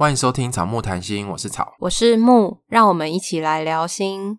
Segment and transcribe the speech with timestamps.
[0.00, 4.38] 欢迎收听草木谈心，我是草，我是木，让我们一起来聊心。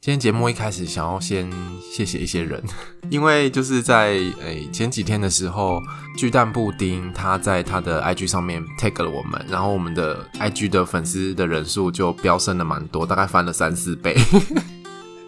[0.00, 1.52] 今天节目一开始想要先
[1.92, 2.64] 谢谢一些人，
[3.10, 5.82] 因为就是在诶、前几天的时候，
[6.16, 14.16] 巨蛋布丁他在他的 IG 上面 tag 了我们，然后我们的 IG 的粉丝的人数就飙升了蛮多，大概翻了三四倍。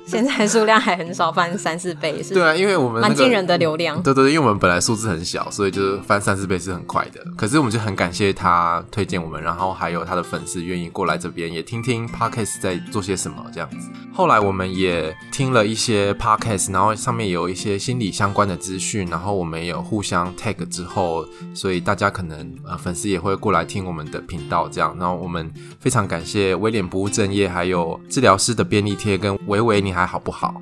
[0.07, 2.35] 现在数量还很少，翻三四倍是？
[2.35, 4.03] 对啊，因为我们蛮、那个、惊人的流量。
[4.03, 7.23] 对对对，因为我们本来数字很小，所以就是翻三四倍是很快的。
[7.37, 13.89] 可是我们就很感谢他推荐我们，然后还有他的粉丝愿意过来这边也听听 Podcast 在做些什么这样子。
[14.13, 24.97] 后来我们也听了一些 Podcast，然后上面有一些心理相关的资讯，然后我们也有互相 tag 之后，所以大家可能呃粉丝也会过来听我们的频道这样。
[24.99, 29.92] 然后我们非常感谢威廉不务正业，还有治疗师的便利贴跟维维你。
[29.93, 30.61] 还好不好？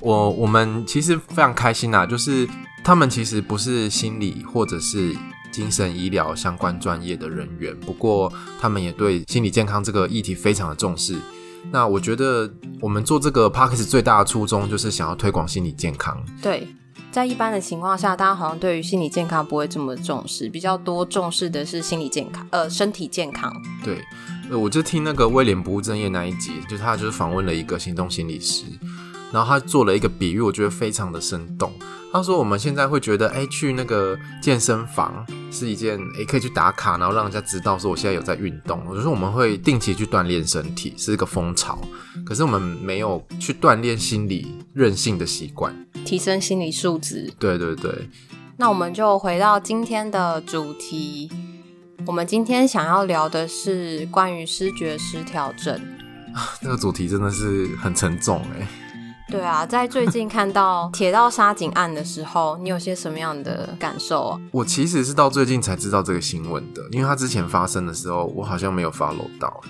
[0.00, 2.48] 我我们其实非常开心呐，就是
[2.82, 5.14] 他们其实不是心理或者是
[5.52, 11.16] 精神医疗相关专业的人员，不过他们也对心理健康这个议题非常的重视。
[11.70, 16.20] 那我觉得我们做这个 Podcast 最大的初衷就是想要推广心理健康。
[16.42, 16.66] 对，
[17.12, 23.54] 在一般的情况下，大家好像对于心理健康不会这么重视，比较多重视的是心理健康，呃，身体健康。
[23.84, 24.02] 对。
[24.58, 28.64] 我就听那个威廉不务正业那一集，就是他就是访问了一个行动心理师，
[29.32, 31.72] 然后他做了一个比喻，我觉得非常的生动。
[32.12, 38.82] 他说我们现在会觉得，哎，去那个健身房是一件，哎，可以去打卡，然后让人家知道说我现在有在运动。
[38.86, 41.78] 我就说我们会定期去锻炼身体，是一个风潮，
[42.26, 47.32] 可是我们没有去锻炼心理韧性的习惯，提升心理素质。
[47.38, 48.10] 对对对。
[48.58, 51.30] 那我们就回到今天的主题。
[52.04, 55.80] 我们今天想要聊的是关于失觉失调症。
[56.60, 58.66] 这个主题真的是很沉重哎。
[59.28, 64.40] 对啊，在最近看到铁道杀警案的时候，你有些什么样的感受啊？
[64.50, 69.60] 我其实是到最近才知道这个新闻的，因为它之前发生的时候，我好像没有 follow 到。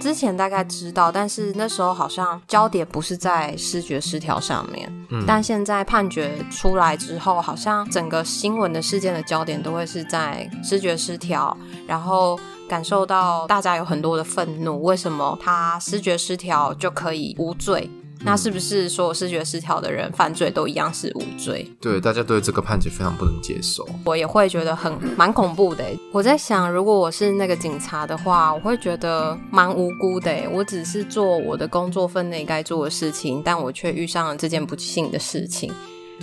[0.00, 4.90] 之前大概知道，但是那时候好像焦点不是在视觉失调上面。
[5.10, 11.56] 嗯，但现在判决出来之后，好像整个新闻的事件的焦点都会是在视觉失调，
[11.86, 12.38] 然后
[12.68, 17.90] 感受到大家有很多的愤怒，为什么他视觉失调就可以无罪？
[18.24, 21.68] 那是不是所有视觉失调的人犯罪都一样是无罪？
[21.80, 23.86] 对，大家对这个判决非常不能接受。
[24.04, 25.84] 我也会觉得很蛮恐怖的。
[26.12, 30.32] 我在想，如果我是那个警察的话，我会觉得蛮无辜的。
[30.52, 35.72] 我只是做我的工作分内该做的事情，但我却遇上了这件不幸的事情。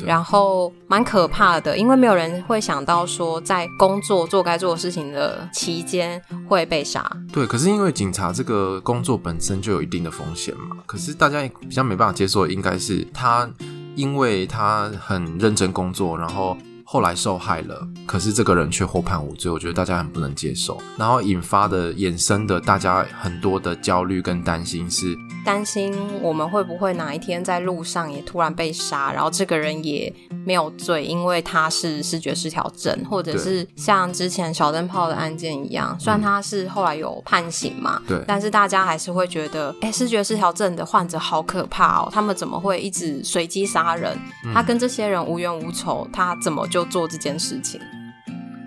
[0.06, 7.10] 然后蛮可怕的，因为没有人会想到说，在工作做该做的事情的期间会被杀。
[7.32, 13.50] 对，可是因为警察这个工作本身就有一定的风险嘛，可是大家比较没办法接受，应该是他，
[13.96, 16.58] 因为他很认真工作，然后。
[16.92, 20.76] 后来受害了，可是这个人却获判无罪，我觉得大家很不能接受。
[20.98, 25.16] 然后引发的、衍生的，大家很多的焦虑跟担心是
[25.50, 30.14] 担心我们会不会哪一天在路上也突然被杀，然后这个人也
[30.46, 44.16] 没有罪，因为他是视觉失调症，或者是像之前小灯泡的案件一样，虽然他是后来有判刑嘛，对，但是大家还是会觉得，哎，视觉失调症的患者好可怕哦，他们怎么会一直随机杀人？
[44.54, 46.60] 他跟这些人无冤无仇，他怎么？
[46.70, 47.82] 就做这件事情，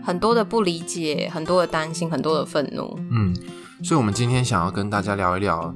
[0.02, 2.98] 很多的不理解，很多的担心，很多的愤怒。
[3.12, 3.32] 嗯，
[3.84, 5.72] 所以，我们今天想要跟大家聊一聊，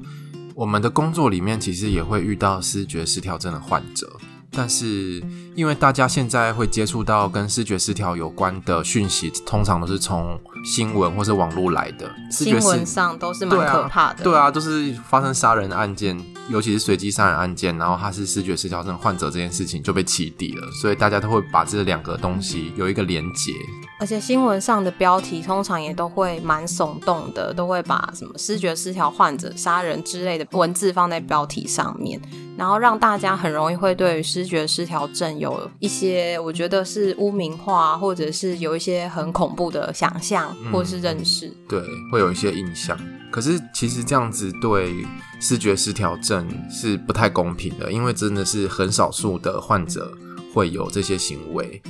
[0.57, 4.11] 我们的工作里面其实也会遇到视觉失调症的患者，
[4.49, 5.21] 但是
[5.57, 14.23] 因为大家现在会接触到跟视觉失调有关的讯息，通常都是从新闻或是网络来的，新闻上都是蛮可怕的。
[14.23, 16.15] 对啊，对啊，都是发生杀人案件。
[16.49, 23.51] 尤其是随机杀人案件，然后他是视觉失调症患者这件事情就被起底了，所以大家都会把这两个东西有一个连结。
[23.99, 32.17] 而且新闻上的标题通常也都会蛮耸动的，都会把什么视觉失调患者杀人之类的文字放在标题上面，
[32.57, 35.46] 然后让大家很容易会对于视觉失调症有
[35.79, 41.47] 一些我觉得是污名化，或者是有一些很恐怖的想象或是认识。
[41.47, 42.97] 嗯，对，会有一些印象。
[43.29, 45.05] 可是其实这样子对
[45.39, 50.11] 视觉失调症是不太公平的，因为真的是很少数的患者
[50.53, 51.81] 会有这些行为。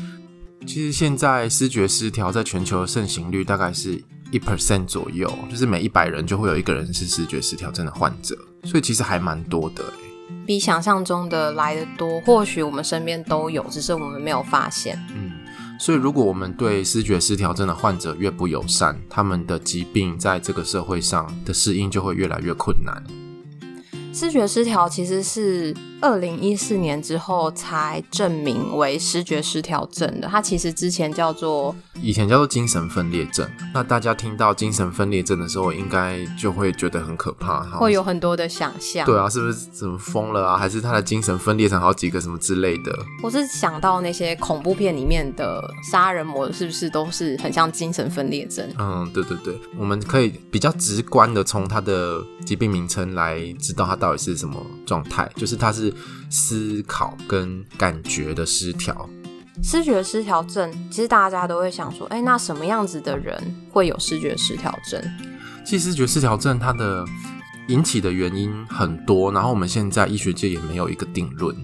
[0.65, 9.83] 其实现在视觉失调在全球的盛行率大概是一 percent 左右，就是每一百人就会有一个人是视觉失调症的患者，所以其实还蛮多的，
[10.47, 12.19] 比想象中的来的多。
[12.21, 14.97] 或许我们身边都有，只是我们没有发现。
[15.13, 15.33] 嗯。
[15.79, 23.03] 所以，如果我们对视觉失调症的患者越不友善，他们的疾病在这个社会上的适应就会越来越困难。
[24.11, 33.49] 视觉失调其实是二零一四年之后才证明为视觉失调症的，它其实之前叫做以前叫做精神分裂症。
[33.73, 39.05] 那大家听到精神分裂症的时候，应该就会觉得很可怕，会有很多的想象。
[39.05, 40.57] 对啊，是不是怎么疯了啊？
[40.57, 42.95] 还是他的精神分裂成好几个什么之类的？
[43.23, 48.67] 我是想到那些恐怖片里面的杀人魔，是不是都是很像精神分裂症？
[48.77, 55.87] 嗯，对对对，我们可以比较直观的从他的疾病名称来知道他到底是什么状态，就是他是
[56.30, 59.10] 思考跟感觉的失调。
[59.63, 63.36] 视觉失调症，其实大家都会想说，哎，那什么样子的人
[63.72, 65.01] 会有视觉失调症？
[65.66, 67.04] 其实视觉失调症它的
[67.68, 71.56] 引起的原因很多，然后我们现在医学界也没有一个定论，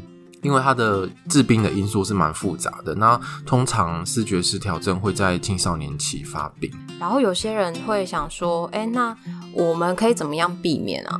[0.41, 2.95] 因为它的致病的因素是蛮复杂的。
[2.95, 9.15] 那通常视觉失调症会在青少年期发病，然后有些人会想说，哎，那
[9.53, 11.19] 我们可以怎么样避免啊？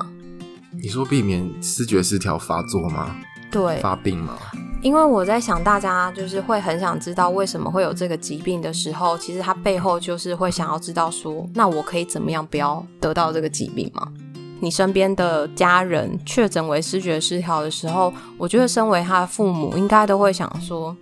[0.84, 3.16] 你说避免视觉失调发作吗？
[3.50, 4.38] 对，发病吗？
[4.82, 14.06] 因为我在想，大家就是会很想知道为什么会有这个疾病的时候，其实它背后就是会想要知道说，那我可以怎么样不要得到这个疾病吗？
[14.60, 20.94] 你身边的家人确诊为视觉失调的时候，我觉得身为他的父母，应该都会想说，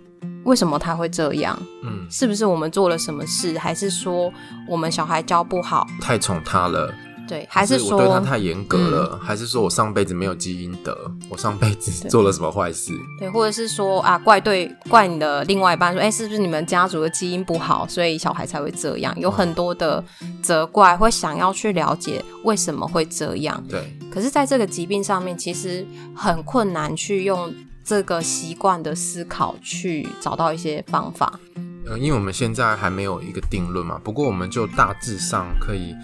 [0.44, 1.58] 为什么他会这样？
[1.82, 4.32] 嗯，是不是我们做了什么事，还是说
[4.68, 6.94] 我们小孩教不好，太宠他了？
[7.32, 10.94] 对，还是说我对他太严格了，嗯，还是说我上辈子没有积阴德，
[11.30, 12.92] 我上辈子做了什么坏事？
[13.18, 19.18] 对，或者是说啊，怪对怪你的另外一半说，哎，是不是你们家族的基因不好，所以小孩才会这样？
[19.18, 20.04] 有很多的
[20.42, 23.64] 责怪，会想要去了解为什么会这样。
[23.66, 23.82] 对，
[24.12, 27.50] 可是在这个疾病上面，其实很困难去用
[27.82, 31.40] 这个习惯的思考去找到一些方法。
[31.86, 35.94] 呃，因为我们现在还没有一个定论嘛，不过我们就大致上可以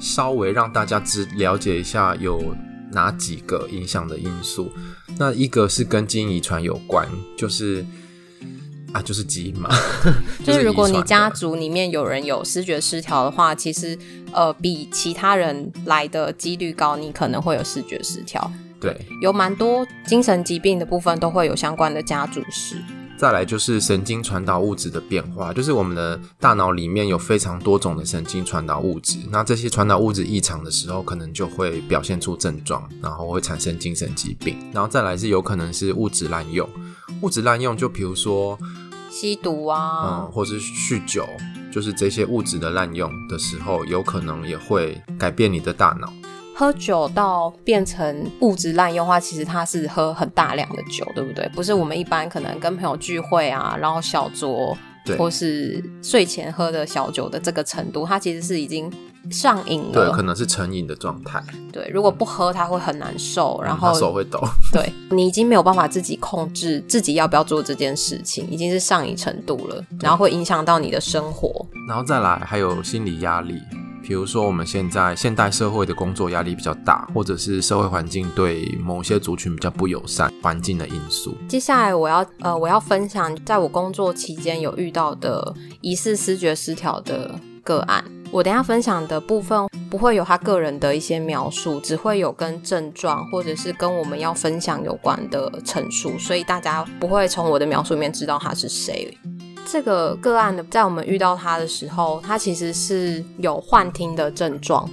[0.00, 2.54] 稍微让大家知了解一下有
[2.92, 4.72] 哪几个影响的因素。
[5.18, 7.06] 那一个是跟基因遗传有关，
[7.36, 7.84] 就是
[8.92, 9.68] 啊，就是基因嘛，
[10.42, 13.98] 就是如果你家族里面有人有视觉失调的话，其实
[14.32, 18.50] 呃比其他人来的几率高，你可能会有视觉失调。
[18.80, 22.76] 对，有蛮多精神疾病的部分都会有相关的家族史。
[23.18, 34.58] 再来就是神经传导物质的变化，就是我们的大脑里面有非常多种的神经传导物质，那这些传导物质异常的时候，可能就会表现出症状，然后会产生精神疾病。
[34.72, 36.68] 然后再来是有可能是物质滥用，
[37.22, 38.58] 物质滥用就比如说
[39.10, 41.26] 吸毒啊，嗯，或是酗酒，
[41.72, 46.12] 就是这些物质的滥用的时候，有可能也会改变你的大脑。
[46.58, 51.46] 喝酒到变成物质滥用的话，其实它是喝很大量的酒，对不对？
[51.54, 54.74] 不是我们一般可能跟朋友聚会啊，然后小酌，
[55.18, 58.90] 或是睡前喝的小酒的这个程度，它其实是已经
[59.30, 59.92] 上瘾了。
[59.92, 61.42] 对，可能是成瘾的状态。
[61.70, 64.42] 对，如果不喝，它会很难受，然后、嗯、手会抖。
[64.72, 71.66] 对，你已经没有办法自己控制自己要不要做这件事情，已经是上瘾程度了，然后会影响到你的生活。
[71.86, 73.60] 然后再来还有心理压力。
[74.06, 81.36] 比如说，我们现在现代社会的工作压力比较大，或者是社会环境对某些族群比较不友善，环境的因素。
[81.48, 88.04] 接下来我要呃，我要分享在我工作期间有遇到的疑似思觉失调的个案。
[88.30, 99.16] 我等下分享的部分不会有他个人的一些描述，只会有跟症状或者是跟我们要分享有关的陈述，所以大家不会从我的描述里面知道他是谁。
[99.68, 104.88] 这个个案的，在我们遇到他的时候，他其实是有幻听的症状，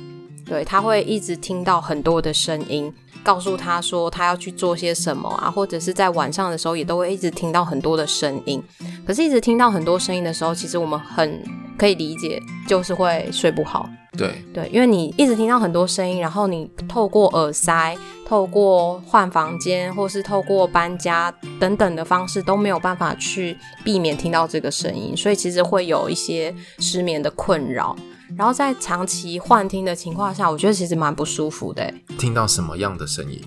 [0.46, 2.92] 对，他会一直听到很多的声音，
[3.24, 8.62] 告诉他说他要去做些什么啊，或者是在晚上的时候也都会一直听到很多的声音。
[9.06, 11.42] 可是，一直听到很多声音的时候，其实我们很
[11.78, 13.88] 可以理解，就是会睡不好。
[14.16, 27.96] 对对，因为你一直听到很多声音，然后你透过耳塞、透过换房间，或是透过搬家等等的方式，都没有办法去避免听到这个声音，所以其实会有一些失眠的困扰。
[28.38, 31.94] 然后在长期幻听的情况下，我觉得其实蛮不舒服的。
[32.18, 33.42] 听到什么样的声音？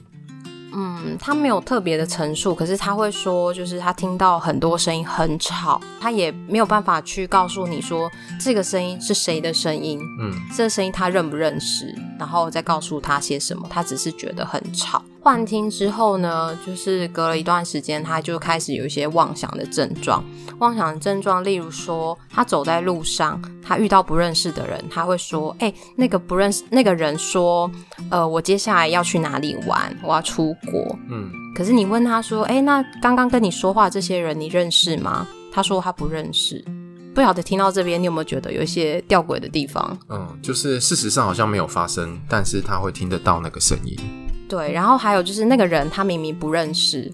[0.78, 15.02] 嗯，他没有特别的陈述，可是他会说，就是他听到很多声音很吵，他也没有办法去告诉你说这个声音是谁的声音，嗯，这个声音他认不认识，然后再告诉他些什么，他只是觉得很吵。
[15.26, 20.25] 幻听之后呢，就是隔了一段时间，他就开始有一些妄想的症状。
[20.61, 27.68] 妄想的症状，例如说，他走在路上，他遇到不认识的人，他会说：“哎、欸，那个不认识那个人说，
[28.09, 29.92] 呃，我接下来要去哪里玩？
[30.00, 36.64] 我要出国。”嗯，可是你问他说：“哎、欸，那刚刚跟你说话这些人，你认识吗？”他说他不认识。
[37.12, 39.99] 不晓得听到这边，你有没有觉得有一些吊诡的地方？
[40.09, 43.99] 嗯，就是事实上好像没有发生，但是他会听得到那个声音。
[44.48, 47.12] 对，然后还有就是那个人他明明不认识。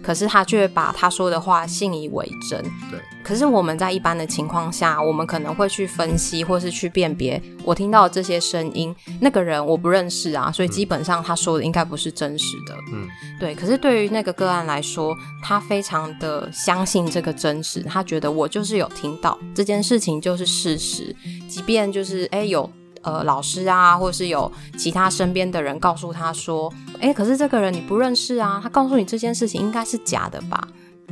[0.00, 2.62] 可是他却把他说的话信以为真。
[2.88, 2.98] 对。
[3.22, 7.42] 可是我们在一般的情况下，我们可能会去分析，或是去辨别。
[7.64, 12.74] 我听到的这些声音，那个人我不认识啊，所以基本上他说的应该不是真实的。
[12.92, 13.06] 嗯，
[13.38, 13.54] 对。
[13.54, 21.14] 可是对于那个个案来说，他非常的相信这个真实，他觉得我就是有听到这件事情就是事实，
[21.48, 22.70] 即便就是诶有。
[23.02, 30.66] 呃，老师啊，或者是有其他身边的人告诉他说：“哎，可是这个人你不认识啊。”他告诉你这件事情应该是假的吧？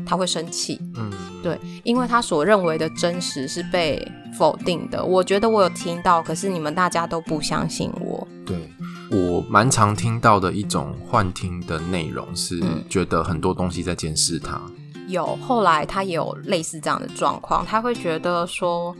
[0.04, 0.80] 他会生气。
[0.96, 1.10] 嗯，
[1.42, 5.02] 对，因为他所认为的真实是被否定的。
[5.02, 8.26] 我觉得我有听到，可是你们大家都不相信我。
[8.44, 8.70] 对，
[9.10, 14.60] 我蛮常听到的一种幻听的内容是，觉得很多东西在监视他。
[14.94, 18.94] 嗯，有，后来他也有类似这样的状况，他会觉得说。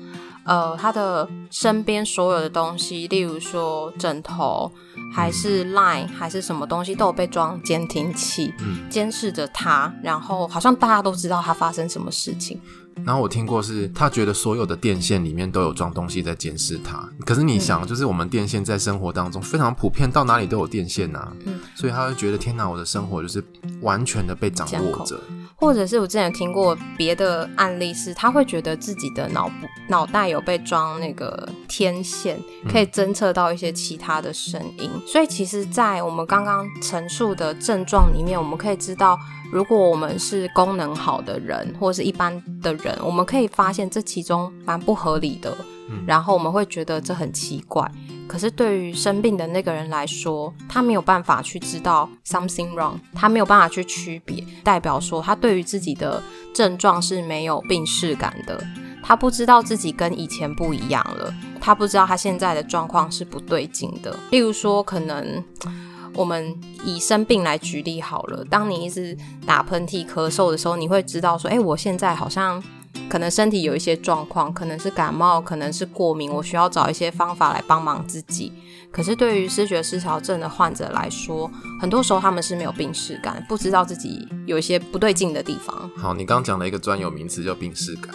[0.47, 4.71] 呃，他的身边所有的东西，例如说枕头，
[5.13, 8.55] 还是 Line，还是什么东西，都有被装监听器，
[8.89, 9.93] 监视着他。
[10.03, 12.61] 然后好像大家都知道他发生什么事情。
[13.05, 17.07] 然后我听过是，他觉得所有的电线里面都有装东西在监视他。
[17.27, 21.31] 可是你想，就是我们电线在生活当中非常普遍，到哪里都有电线呐。
[21.45, 23.45] 嗯，所以他会觉得天哪，我的生活就是
[23.83, 25.21] 完全的被掌握着。
[25.59, 29.55] 或者是我之前有听过别的案例，是他会觉得自己的脑部
[29.89, 34.91] 脑袋有被装那个天线，可以侦测到一些其他的声音。
[34.95, 35.03] 嗯。
[35.07, 39.19] 所以其实，在我们刚刚陈述的症状里面，我们可以知道，
[39.51, 45.57] 如果我们是功能好的人，或是一般的人，我们可以发现这其中蛮不合理的。
[45.89, 46.05] 嗯。
[46.07, 47.91] 然后我们会觉得这很奇怪。
[48.37, 58.63] 可是对于生病的那个人来说，他没有办法去知道 something wrong，他没有办法去区别，代表说他对于自己的症状是没有病识感的，
[59.03, 64.15] 他不知道自己跟以前不一样了，他不知道他现在的状况是不对劲的。
[64.31, 65.43] 例如说，可能
[66.13, 69.17] 我们以生病来举例好了，当你一直
[69.47, 72.63] 打喷嚏、咳嗽的时候，你会知道说，哎，我现在好像。
[73.09, 78.53] 可能身体有一些状况，可能是感冒，可能是过敏，我需要找一些方法来帮忙自己。
[78.91, 81.51] 可是对于视觉失调症的患者来说，
[81.81, 85.91] 很多时候他们是没有病视感，不知道自己有一些不对劲的地方。
[85.97, 88.15] 好，你刚刚讲了一个专有名词叫病视感。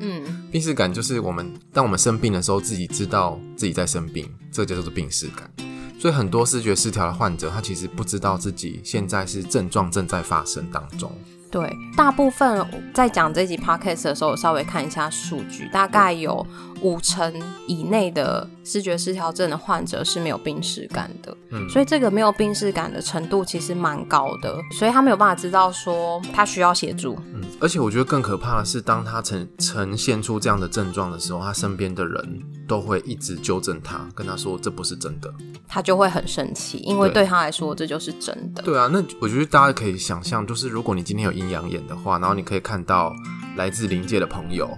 [0.00, 5.50] 嗯，病视感就是我们当我们生病的时候，自己知道自己在生病，这个叫做病视感。
[5.98, 11.10] 所以很多视觉失调的患者，他其实不知道自己现在是症状正在发生当中。
[11.56, 16.46] 对，大部分在讲这集 podcast 的时候，稍微看一下数据，大概有
[16.82, 17.32] 五成
[17.66, 21.36] 以内的视觉失调症的患者是没有病视感的。
[21.50, 27.16] 嗯，所以这个没有病视感的程度其实蛮高的，所以他没有办法知道说他需要协助。
[27.34, 35.32] 嗯，而且我觉得更可怕的是，当他呈呈现出这样的症状的时候，他身边的人都会一直纠正他，跟他说这不是真的，
[35.68, 38.62] 他就会很生气，因为对他来说这就是真的。
[38.62, 43.14] 对，对啊，那我觉得大家可以想象，就是如果你今天有阴阳眼的话，然后你可以看到
[43.56, 44.68] 来自灵界的朋友，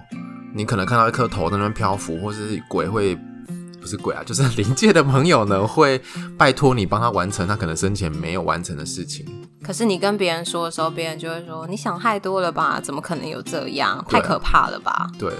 [0.53, 3.15] 你可能看到一颗头在那边漂浮，或是鬼会
[3.79, 6.01] 不是鬼啊，就是灵界的朋友呢，会
[6.37, 9.25] 拜托你帮他完成他可能生前没有完成的事情。
[9.63, 12.79] 可是你跟别人说的时候，别人就会说你想太多了吧？
[12.81, 14.03] 怎么可能有这样？
[14.09, 15.09] 太可怕了吧？
[15.19, 15.31] 对，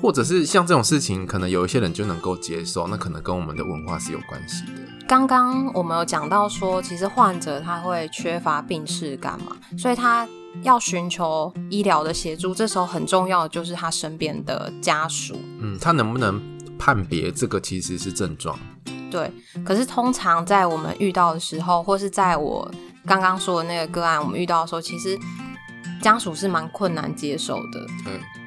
[0.00, 4.72] 或者是像这种事情，可能有一些人就能够接受，那可能跟我们的文化是有关系的。
[5.06, 10.26] 刚刚我们有讲到说，其实患者他会缺乏病耻感嘛，所以他
[10.62, 12.54] 要寻求医疗的协助。
[12.54, 16.40] 这时候很重要的就是他身边的家属，嗯，他能不能
[16.78, 18.58] 判别这个其实是症状？
[19.10, 19.30] 对。
[19.64, 22.70] 可是通常在我们遇到的时候，或是在我
[23.06, 25.18] 刚刚说的那个个案，我们遇到的时候，其实
[26.02, 27.86] 家属是蛮困难接受的。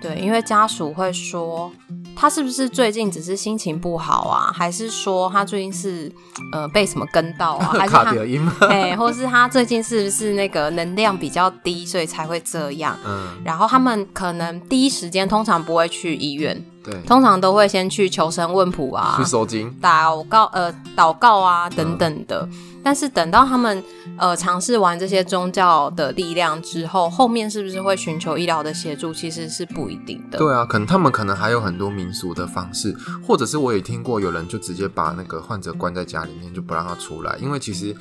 [0.01, 1.71] 对，对，因为家属会说。
[2.19, 4.51] 他是不是最近只是心情不好啊？
[4.53, 6.11] 还是说他最近是
[6.51, 7.67] 呃被什么跟到啊？
[7.79, 8.11] 还是他
[8.67, 12.97] 哎、欸，或是他最近是不是那个能量比较低，所以才会这样？
[13.07, 22.45] 嗯，然后他们可能第一时间通常不会去医院，对，通常都会先去求神问卜啊，去收经、祷告呃祷告啊等等的。
[22.51, 23.83] 嗯但是等到他们
[24.17, 30.39] 呃尝试完这些宗教的力量之后，后面是不是会寻求医疗的协助，其实是不一定的。
[30.39, 32.95] 对啊，可能他们可能还有很多民俗的方式，
[33.25, 37.95] 或者是我也听过有人就直接把那个患者关在家里面，就不让他出来，因为其实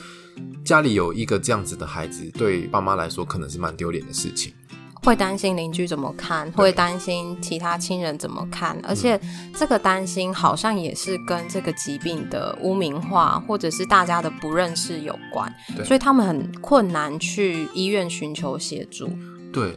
[0.64, 4.52] 家里有一个这样子的孩子，对爸妈来说可能是蛮丢脸的事情。
[5.02, 9.20] 会担心邻居怎么看，会担心其他亲人怎么看，而且
[9.54, 15.52] 这个担心好像也是跟这个疾病的污名化或者是大家的不认识有关，
[15.84, 19.10] 所以他们很困难去医院寻求协助。
[19.52, 19.76] 对，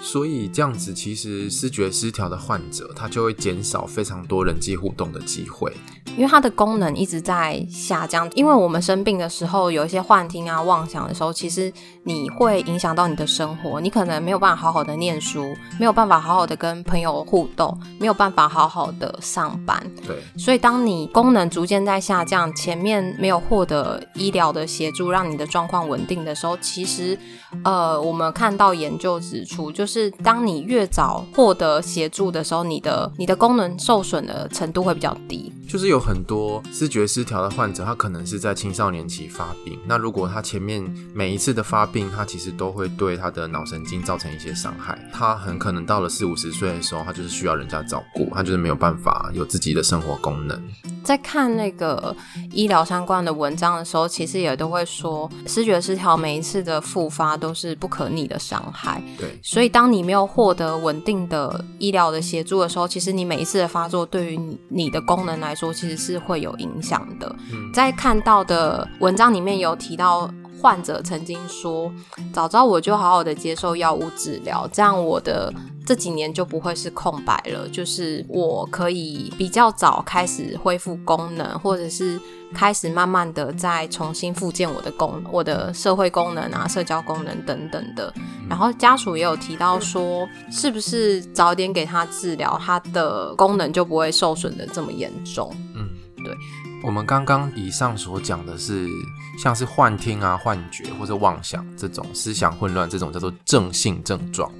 [0.00, 5.72] 所以这样子其实视觉失调的患者他就会减少非常多人际互动的机会。
[6.18, 8.28] 因为它的功能一直在下降。
[8.34, 11.72] 因为我们生病的时候有一些幻听啊、妄想的时候，其实
[12.02, 19.80] 你会影响到你的生活，你可能没有办法好好的念书，没有办法好好的跟朋友互动，没有办法好好的上班。
[20.04, 27.16] 对，所以当你功能逐渐在下降，前面没有获得医疗的协助，让你的状况稳定的时候，其实，
[27.62, 35.52] 呃，我们看到研究指出，就是当你越早获得协助的时候，你的你的功能受损的程度会比较低。
[35.68, 39.78] 就是有很多视觉失调的患者，他可能是在青少年期发病。
[39.84, 44.98] 那如果他前面每一次的发病，他其实都会对他的脑神经造成一些伤害。
[45.12, 50.58] 他很可能到了四五十岁的时候，他就是需要人家照顾，他就是没有办法有自己的生活功能。
[51.04, 52.16] 在看那个
[52.52, 59.02] 医疗相关的文章的时候，其实也都会说，视觉失调每一次的复发都是不可逆的伤害。
[59.18, 67.34] 对，所以当你没有获得稳定的医疗的协助的时候，其实你每一次的发作对于你你的功能来说，其实是会有影响的。
[67.52, 71.92] 嗯，在看到的文章里面有提到，患者曾经说
[72.32, 75.52] ：“早知道我就好好的接受药物治疗，这样我的
[75.86, 77.68] 这几年就不会是空白了。
[77.68, 82.20] 就是我可以比较早开始恢复功能，或者是
[82.54, 88.12] 开始慢慢的再重新复健我的功，我的社会功能啊、社交功能等等的。
[88.48, 95.54] 然后家属也有提到说，是不是早点给他治疗，他的功能就不会受损的这么严重？
[95.74, 95.88] 嗯，
[96.24, 96.34] 对。”
[96.80, 98.88] 我们刚刚以上所讲的是，
[99.36, 104.50] 像是幻听啊、幻觉或者妄想这种思想混乱，这种叫做正性症状，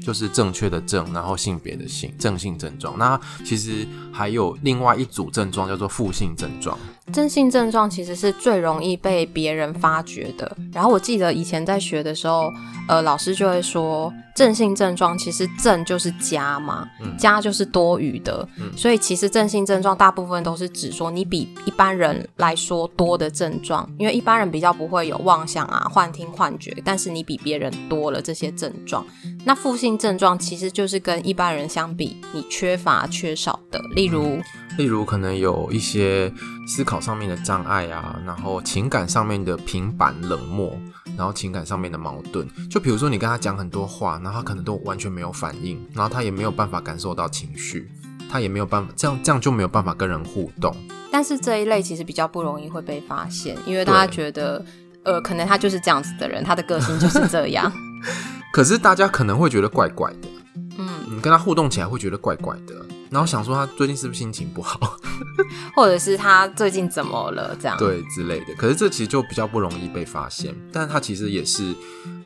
[0.00, 2.96] 就是正确的正，然后性别的性，正性症状。
[2.96, 6.78] 那其实还有另外一组症状叫做负性症状。
[7.12, 10.56] 正性症状其实是最容易被别人发觉的。
[10.72, 12.52] 然后我记得以前在学的时候，
[12.88, 16.86] 呃，老师就会说，正性症状其实正就是加嘛，
[17.16, 18.46] 加就是多余的。
[18.58, 29.06] 嗯，所以其实正性症状大部分都是指说你比一般人来说多的症状，因为一般人比较不会有妄想啊、幻听、幻觉，但是你比别人多了这些症状。
[29.44, 34.38] 那负性症状其实就是跟一般人相比，你缺乏、缺少的，例如。
[34.76, 36.32] 例如，可能有一些
[36.66, 40.78] 思考上面的障碍啊，然后情感上面的平板冷漠，
[41.16, 42.46] 然后情感上面的矛盾。
[42.70, 47.90] 就比如说，你跟他讲很多话，然后他可能都完全没有反应，然后他也没有办法感受到情绪，
[48.30, 50.74] 他也没有办法，这样这样就没有办法跟人互动。
[51.10, 54.62] 但是这一类其实比较不容易会被发现，因为大家觉得，
[55.02, 57.72] 呃，可能他就是这样子的人，他的个性就是这样。
[58.52, 60.28] 可是大家可能会觉得怪怪的，
[60.78, 62.74] 嗯，你跟他互动起来会觉得怪怪的。
[63.08, 64.98] 然后想说他最近是不是心情不好，
[65.76, 67.78] 或者是他最近怎么了这样？
[67.78, 68.54] 对之类的。
[68.56, 71.72] 可是这其实就比较不容易被发现，但是他其实也是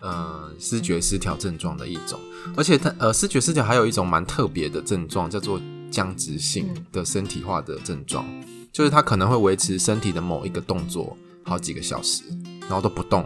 [0.00, 2.18] 呃视觉失调症状的一种。
[2.56, 5.60] 而且他呃视觉失调还有一种蛮特别的症状，叫做
[5.90, 12.22] 僵直性的身体化的症状，嗯、就是他可能会维持身体的某一个动作好几个小时，
[12.62, 13.24] 然后都不动。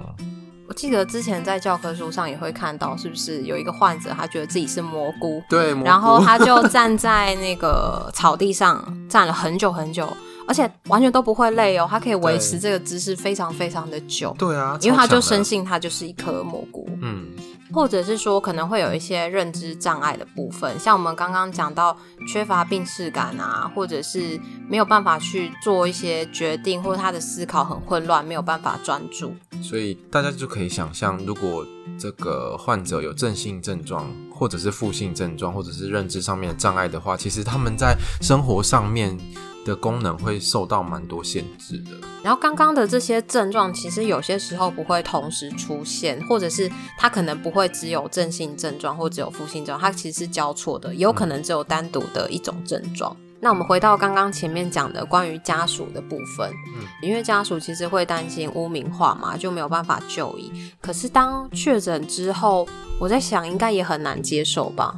[0.75, 10.13] 我记得之前在教科书上也会看到，是不是有一个患者，他觉得自己是蘑菇，对，蘑菇，然后他就站在那个草地上站了很久很久，
[10.47, 17.29] 而且完全都不会累哦，他可以维持这个姿势非常非常的久，对啊，因为他就深信他就是一颗蘑菇，嗯。
[17.73, 21.97] 或者是说可能会有一些认知障碍的部分，像我们刚刚讲到
[22.29, 29.35] 缺乏病视感啊，或者是没有办法去做一些决定，或者他的思考很混乱，没有办法专注。
[29.61, 31.67] 所以大家就可以想象，如果
[31.99, 39.19] 这个患者有正性症状，或者是负性症状，或者是认知上面的障碍的话，其实他们在生活上面
[39.65, 41.91] 的功能会受到蛮多限制的。
[42.23, 53.15] 然后刚刚的这些症状，其实有些时候不会同时出现，或者是它可能不会只有正性症状，或只有负性症状，它其实是交错的，也有可能只有单独的一种症状。
[53.19, 60.51] 嗯、那我们回到刚刚前面讲的关于家属的部分，嗯，因为家属其实会担心污名化嘛，就没有办法就医。
[60.81, 62.67] 可是当确诊之后，
[62.99, 64.97] 我在想应该也很难接受吧。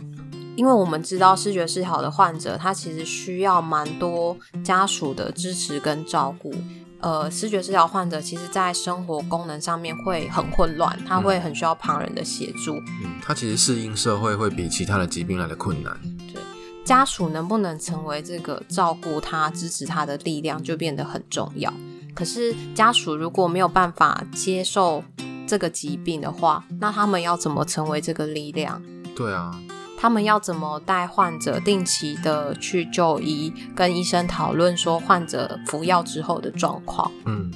[0.57, 6.53] 因为我们知道视觉失调的患者，他其实需要蛮多家属的支持跟照顾。
[6.99, 12.75] 呃，视觉失调患者其实在生活功能上面会很混乱，他会很需要旁人的协助。
[13.05, 15.95] 嗯，他其实适应社会会比其他的疾病来的困难。
[16.33, 16.41] 对，
[16.85, 21.73] 家属能不能成为这个照顾他、支持他的力量，就变得很重要。
[22.15, 25.05] 可是家属如果没有办法接受
[25.47, 28.83] 这个疾病的话，那他们要怎么成为这个力量？
[29.15, 29.55] 对啊。
[29.97, 37.11] 他们要怎么带患者定期的去就医，跟医生讨论说患者服药之后的状况？
[37.25, 37.51] 嗯，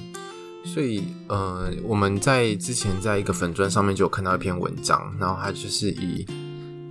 [0.65, 6.25] 所以呃，我们在之前在一个粉砖上面就有看到一篇文章，然后它就是以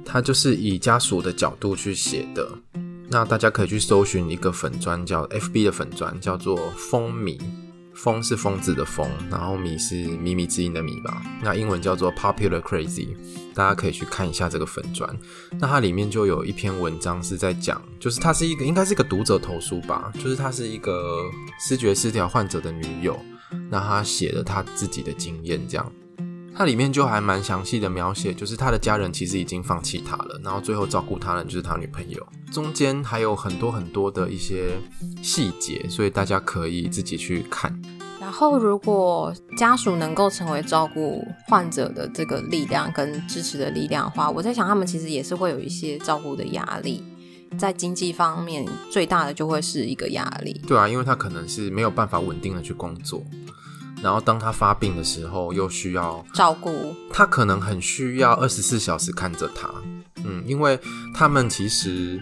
[0.05, 2.49] 它就是以家属的角度去写的。
[3.09, 7.39] 那大家可以去搜寻一个粉砖，叫 FB 的粉砖，叫做疯米。
[7.93, 11.21] 疯是疯子的疯，然后米是靡靡之音的米吧。
[11.43, 13.09] 那英文叫做 Popular Crazy，
[13.61, 15.15] 大家可以去看一下这个粉砖。
[15.59, 23.21] 那它里面就有一篇文章是在讲，就是它是一个应该是一个读者投书吧，就是他是一个视觉失调患者的女友，
[23.71, 25.93] 那他写了他自己的经验这样。
[26.57, 32.27] 它里面就还蛮详细的描写，就是他的家人其实已经放弃他了，然后最后照顾他的就是他女朋友。
[32.51, 34.79] 中间还有很多很多的一些
[35.23, 37.79] 细节，所以大家可以自己去看。
[38.21, 47.03] 然后，如果家属能够成为照顾患者的这个力量跟支持的力量的话，我在想，他们其实也是会有一些照顾的压力，
[47.59, 50.53] 在经济方面最大的就会是一个压力。
[50.69, 53.25] 对啊，因为他可能是没有办法稳定的去工作。
[54.03, 59.69] 然后当他发病的时候，又需要照顾，他可能很需要二十四小时看着他，
[60.25, 60.79] 嗯，因为
[61.15, 62.21] 他们其实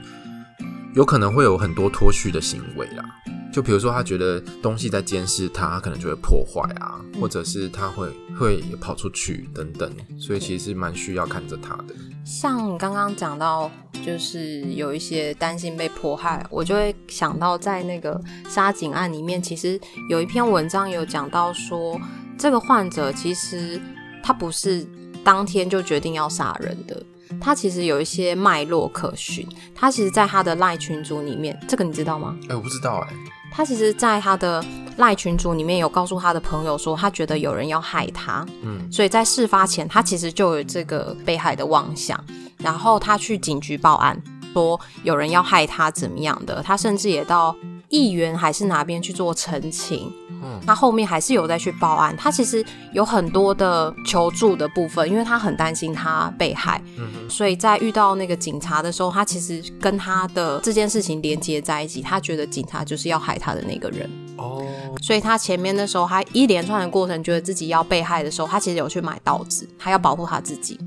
[0.94, 3.04] 有可能会有很多脱序的行为啦。
[3.52, 8.08] 就比如说，他觉得东西在监视他，他可能就会破坏啊，或者是他会
[8.38, 11.94] 会跑出去等等，所以其实是蛮需要看着他的。
[12.24, 13.70] 像刚刚讲到，
[14.04, 19.80] 就是有一些担心被迫害，我就会想到在那个杀警案里面，其实
[20.10, 21.98] 有一篇文章有讲到说，
[22.36, 23.80] 这个患者其实
[24.22, 24.86] 他不是
[25.24, 27.02] 当天就决定要杀人的，
[27.40, 29.48] 他其实有一些脉络可循。
[29.74, 32.36] 他其实，在他的赖群组里面，这个你知道吗？
[32.42, 33.16] 哎、欸，我不知道哎、欸。
[33.50, 34.64] 他其实，在他的
[34.98, 42.22] 赖群组里面有告诉他的朋友说，他觉得有人要害他，嗯，所以在事发前，他其实就有这个被害的妄想，
[42.58, 44.20] 然后他去警局报案，
[44.52, 47.54] 说有人要害他怎么样的，他甚至也到
[47.88, 50.12] 议员还是哪边去做陈情。
[50.42, 52.16] 嗯，他后面还是有再去报案。
[52.16, 62.02] 他其实有很多的求助的部分，因为他很担心他被害，嗯，所以在遇到那个警察的时候，他其实跟他的这件事情连接在一起。
[62.02, 64.64] 他觉得警察就是要害他的那个人哦，
[65.02, 70.78] 所以他前面的时候，他一连串的过程，觉得自己要被害的时候，他其实有去买刀子，他要保护他自己。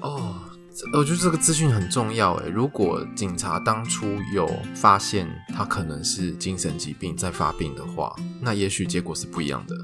[0.00, 0.29] 哦。
[0.94, 9.76] 我觉得这个资讯很重要诶，如果警察当初有发现他可能是精神疾病在发病的话，那也许结果是不一样的。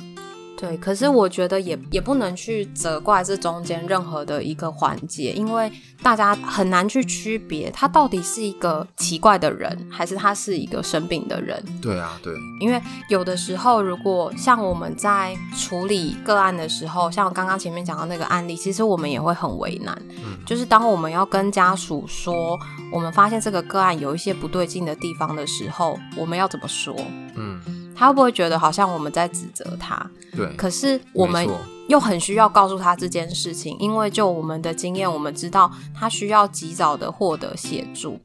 [0.58, 5.70] 对，可是我觉得也也不能去责怪这中间任何的一个环节，因为
[6.02, 11.62] 大家很难去区别他到底是一个奇怪的人，还是他是一个生病的人。
[11.82, 19.94] 对啊，对，因为有的时候，如果像我们在处理个案的时候，像我刚刚前面讲到那个案例，其实我们也会很为难。
[20.10, 22.58] 嗯，就是当我们要跟家属说，
[22.90, 26.96] 我们发现这个个案有一些不对劲的地方的时候，我们要怎么说？
[27.34, 27.60] 嗯。
[27.96, 30.08] 他会不会觉得好像我们在指责他？
[30.36, 31.48] 对，可是我们
[31.88, 38.20] 又很需要告诉他这件事情，因为就我们的经验，我们知道他需要及早的获得协助，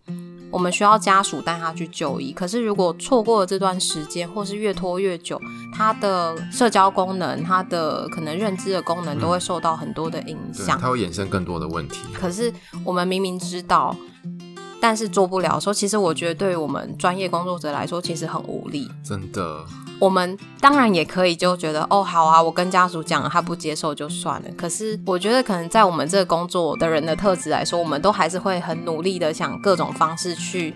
[0.51, 2.33] 我们需要家属带他去就医。
[2.33, 5.39] 可是如果错过了这段时间，或是越拖越久，
[5.73, 11.99] 他的社交功能、他的可能认知的功能都会受到很多的影响，他会衍生更多的问题。
[12.13, 12.51] 可是
[12.83, 13.95] 我们明明知道。
[14.81, 18.89] 但是做不了的时候，其实我觉得对于我们专业工作者来说，其实很无力。
[19.03, 19.63] 真的，
[19.99, 24.49] 我们当然也可以就觉得，哦，好啊，我跟家属讲了，他不接受就算了。
[24.57, 30.73] 可是我觉得，可能在我们这个工作的人的特质来说，我们都还是会很努力的想各种方式去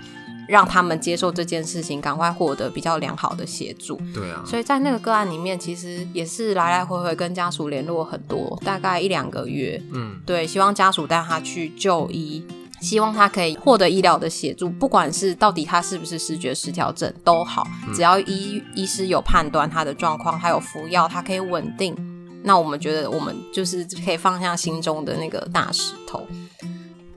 [0.48, 4.00] 让他们接受这件事情，赶快获得比较良好的协助。
[4.14, 9.82] 对啊，所以在那个个案里面，其实也是来来回回跟家属联络很多，大概一两个月。
[9.92, 12.46] 嗯，对，希望家属带他去就医。
[12.86, 21.96] 希望他可以获得医疗的协助，不管是到底他是不是视觉失调症都好，只要医医师有判断他的状况，还有服药，他可以稳定，
[22.44, 26.28] 那我们觉得我们就是可以放下心中的那个大石头。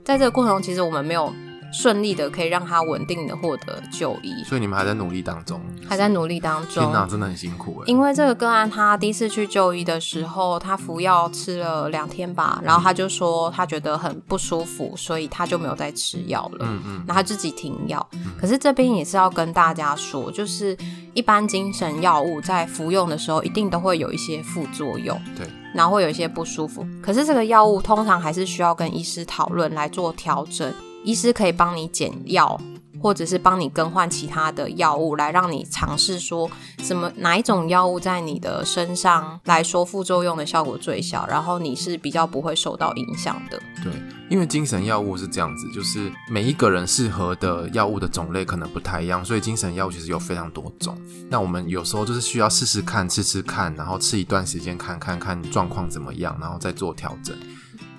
[0.03, 1.31] 在这个过程中，其实我们没有。
[1.71, 6.83] 顺利的可以让他稳定的获得就医，所以你们还在努力当中，还在努力当中。
[6.83, 7.83] 天哪，真的很辛苦哎！
[7.85, 16.65] 因为这个个案，他第一次去就医的时候，他服药吃了两天吧，然后他就说他觉得很不舒服，所以他就没有再吃药了。
[16.67, 18.05] 嗯嗯，然后他自己停药。
[18.13, 18.31] 嗯。
[18.39, 20.75] 可是这边也是要跟大家说，就是
[21.13, 25.19] 一般精神药物在服用的时候，一定都会有一些副作用。
[25.37, 26.85] 对，然后会有一些不舒服。
[27.01, 30.73] 可是这个药物通常还是需要跟医师讨论来做调整。
[31.03, 32.59] 医师可以帮你减药，
[33.01, 43.59] 或者是帮你更换其他的药物，来让你尝试说什么哪一种药物在你的身上来说副作用的效果最小，然后你是比较不会受到影响的。
[43.81, 43.93] 对，
[44.29, 50.97] 因为精神药物是这样子，就是每一个人适合的药物的种类可能不太一样，所以精神药物其实有非常多种。
[51.29, 57.33] 那我们有时候就是需要试试看，吃吃看，然后吃一段时间看看看状况怎么样，然后再做调整。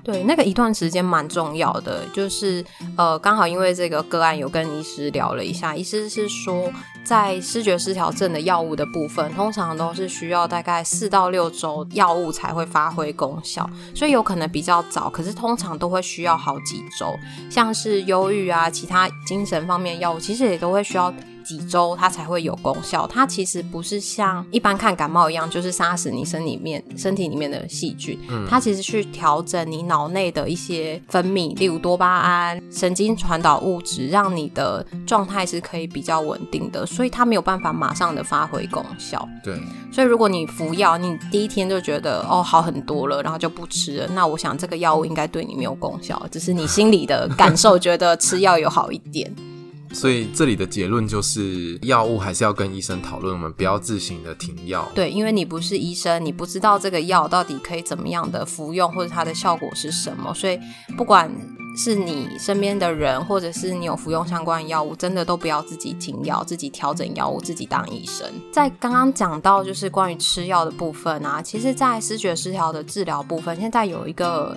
[0.02, 2.64] 对，那个一段时间蛮重要的，就是
[2.96, 6.72] 呃，刚好因为这个个案有跟医师聊了一下，医师是说，
[7.04, 17.14] 在视觉失调症的药物的部分，通常都是需要大概四到六周药物才会发挥功效，所以有可能比较早，可是通常都会需要好几周，
[17.50, 21.12] 像是忧郁啊，其他精神方面药物，其实也都会需要。
[21.50, 28.16] 几周它才会有功效，它其实不是像一般看感冒一样，就是杀死你身里面身体里面的细菌。
[28.28, 36.86] 嗯，它其实去调整你脑内的一些分泌，例如多巴胺、神经传导物质，让你的状态是可以比较稳定的。
[36.86, 39.28] 所以它没有办法马上的发挥功效。
[39.42, 39.58] 对，
[39.90, 49.34] 所以如果你服药，你第一天就觉得哦好很多了，然后就不吃了，那我想这个药物应该对你没有功效，只是你心里的感受觉得吃药有好一点。
[49.92, 54.88] 所以这里的结论就是，药物还是要跟医生讨论，我们不要自行的停药。
[54.94, 60.32] 对，因为你不是医生，你不知道这个药到底可以怎么样的服用，或者它的效果是什么。
[60.32, 60.58] 所以，
[60.96, 61.30] 不管
[61.76, 68.26] 是你身边的人，或者是你有服用相关的药物，真的都不要自己停药，自己调整药物，自己当医生。
[68.52, 74.56] 在刚刚讲到就是关于吃药的部分啊，其实，在失觉失调的治疗部分，现在有一个。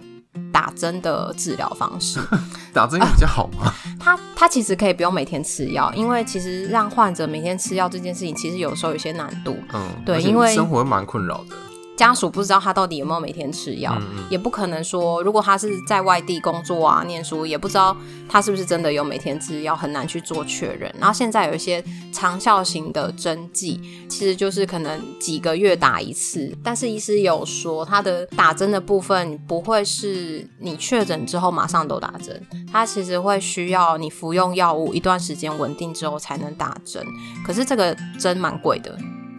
[0.52, 2.20] 打针的治疗方式，
[2.74, 3.66] 打针比较好吗？
[3.70, 9.58] 啊、他他其实可以不用每天吃药，因为其实让患者每天吃药这件事情，其实有时候有些难度。
[9.74, 11.56] 嗯，对，因为生活蛮困扰的。
[11.96, 13.96] 家属不知道他到底有没有每天吃药，
[14.30, 17.96] 也不可能说，如果他是在外地工作啊、念书，也不知道
[18.28, 20.94] 他是不是真的有每天吃药，很难去做确认。
[21.00, 23.80] 然后现在有一些长效型的针剂，
[24.10, 37.06] 其实就是可能几个月打一次，但是医师有说，他的打针的部分不会是你确诊之后马上都打针，他其实会需要你服用药物一段时间稳定之后才能打针。
[37.46, 38.98] 可是这个针蛮贵的，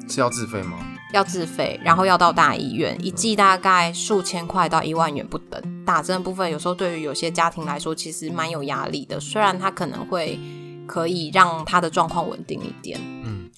[0.08, 0.78] 是要自费吗？
[1.14, 5.84] 要自费，然后要到大医院，一剂大概数千块到一万元不等。
[5.84, 9.20] 打针的部分有时候对于有些家庭来说，其实蛮有压力的。
[9.20, 10.36] 虽然他可能会
[10.88, 13.00] 可以让他的状况稳定一点。
[13.22, 13.48] 嗯，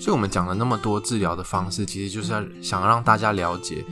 [0.00, 3.84] 所以我们讲了那么多治疗的方式，其实就是要想让大家了解，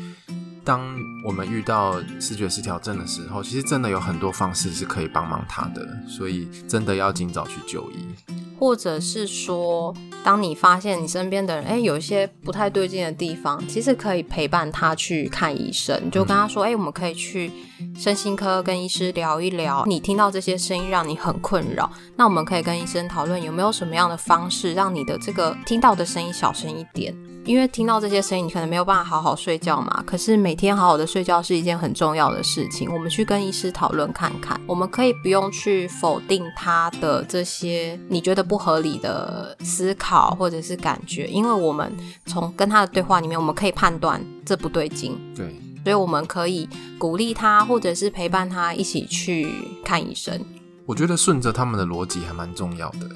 [0.64, 0.80] 当
[1.24, 8.43] 我们遇到视觉失调症的时候，其实真的有很多方式是可以帮忙他的，所以真的要尽早去就医。
[8.58, 17.50] 或者是说，当你发现你身边的人，哎，有一些不太对劲的地方，其实可以陪伴他去看医生，就跟他说，哎，我们可以去
[17.96, 19.84] 身心科跟医师聊一聊。
[19.86, 27.14] 你听到这些声音让你很困扰，那我们可以跟医生讨论有没有什么样的方式，让你的这个听到的声音小声一点。
[27.46, 30.02] 因为听到这些声音，你可能没有办法好好睡觉嘛。
[30.06, 32.90] 可是每天好好的睡觉是一件很重要的事情。
[32.90, 45.14] 我们去跟医师讨论看看，我们可以不用去否定他的这些你觉得不合理的思考或者是感觉，因为我们从跟他的对话里面，我们可以判断这不对劲。
[45.36, 46.68] 对，所以我们可以
[46.98, 49.48] 鼓励他，或者是陪伴他一起去
[49.84, 50.40] 看医生。
[50.86, 53.08] 我觉得顺着他们的逻辑还蛮重要的。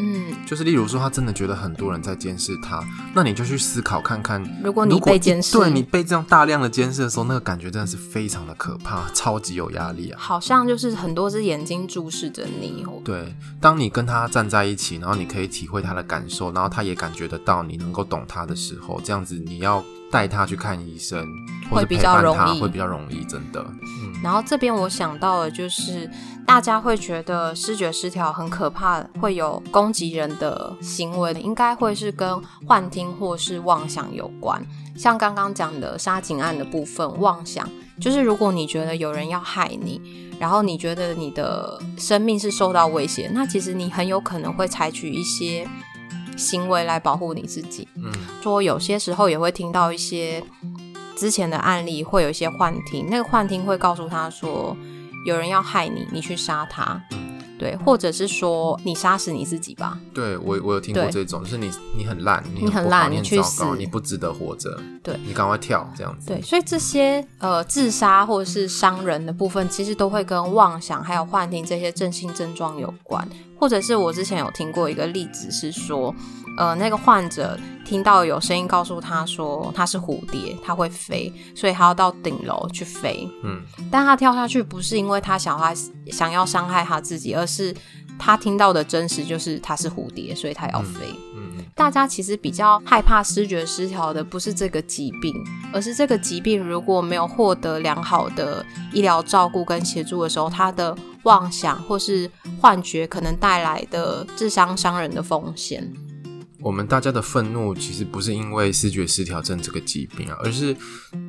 [0.00, 2.82] 嗯，就是例如说，他真的觉得很多人在监视他，
[3.14, 10.18] 那你就去思考看看，如果你被监视，对你被这样大量的监视的时候，那个感觉真的是非常的可怕，超级有压力啊！
[10.20, 12.84] 好像就是很多只眼睛注视着你。
[13.04, 21.24] 对，当你跟他站在一起，然后你可以体会他的感受，然后他也感觉得到你能够懂他的时候，这样子你要带他去看医生，
[21.74, 23.60] 会比较容易，会比较容易，真的。
[23.62, 26.08] 嗯，然后这边我想到的就是。
[26.46, 34.62] 大家会觉得视觉失调很可怕，会有攻击人的行为，应该会是跟幻听或是妄想有关。
[34.94, 37.66] 像刚刚讲的杀警案的部分，妄想
[37.98, 39.98] 就是如果你觉得有人要害你，
[40.38, 45.66] 然后你觉得你的生命是受到威胁，那其实你很有可能会采取一些
[46.36, 47.88] 行为来保护你自己。
[47.96, 50.44] 嗯，说有些时候也会听到一些
[51.16, 54.76] 之前的案例，会有一些幻听，那个幻听会告诉他说。
[55.24, 59.98] 有人要害你，你去杀他，嗯，对，或者是说你杀死你自己吧。
[60.12, 64.78] 对，我我有听过这种，就是你你很烂，你很烂，你去死，你不值得活着。
[65.02, 66.26] 对，你赶快跳，这样子。
[66.26, 73.26] 对，所以这些呃自杀或者是伤人的部分，其实都会跟妄想还有幻听这些症性症状有关。
[73.58, 76.14] 或者是我之前有听过一个例子是说，
[76.56, 77.58] 呃，那个患者。
[77.84, 83.28] 听到有声音告诉他说他是蝴蝶，他会飞，所以他要到顶楼去飞。
[83.42, 85.74] 嗯，但他跳下去不是因为他想他
[86.10, 87.76] 想要伤害他自己，而是
[88.18, 91.00] 他听到的真实就是他是蝴蝶，所以他要飞。
[91.36, 95.34] 嗯，嗯，大家其实比较害怕失觉失调的不是这个疾病，
[95.70, 98.64] 而是这个疾病如果没有获得良好的
[98.94, 102.30] 医疗照顾跟协助的时候，他的妄想或是
[102.62, 105.92] 幻觉可能带来的智商伤人的风险。
[106.64, 110.74] 我们大家的愤怒其实不是因为视觉失调症这个疾病啊，而是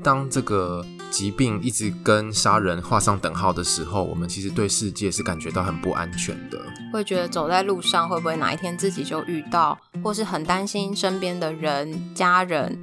[0.01, 6.57] 当这个疾病一直跟杀人画上等号的时候，我们其实对世界是感觉到很不安全的，
[6.93, 12.81] 会觉得走在路上会不会哪一天自己就遇到，或是很担心身边的人、家人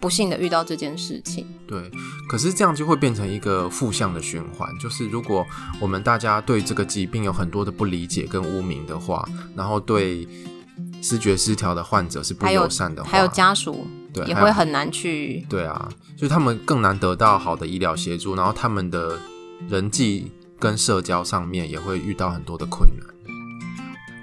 [0.00, 1.46] 不幸的遇到这件事情。
[1.68, 1.88] 对，
[2.28, 5.46] 可是这样就会变成一个负向的循环，就是如果
[5.80, 10.26] 我们大家对这个疾病有很多的不理解跟污名的话，然后对
[11.02, 13.86] 思觉失调的患者是不友善的话，还有，还有家属。
[14.14, 15.46] 对，也会很难去。
[15.48, 15.88] 对啊，
[16.18, 19.18] 所以他们更难得到好的医疗协助，然后他们的
[19.70, 23.06] 人际跟社交上面也会遇到很多的困难。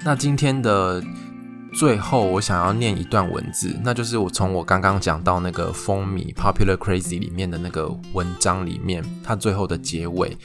[0.05, 1.03] 那今天的
[1.73, 10.37] 最后，我想要念一段文字，那就是我从我刚刚讲到那个风靡 Popular Crazy 里面的那个文章里面，它最后的结尾。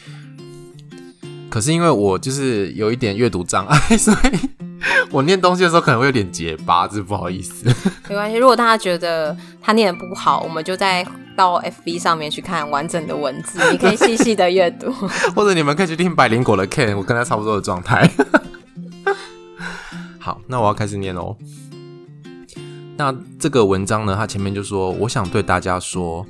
[1.51, 4.39] 可是因为我就是有一点阅读障碍， 所以。
[5.11, 7.67] 我念东西的时候可能会有点结巴，这不好意思。
[8.09, 14.93] 没关系，如果大家觉得他念的不好，我们就再到 FB 上面去看完整的文字，你可以细细的阅读，
[15.35, 18.09] 或者你们可以去听百灵果的 Ken，我跟他差不多的状态。
[20.19, 21.37] 好，那我要开始念喽。
[22.97, 26.25] 那这个文章呢，他前面就说，我想对大家说，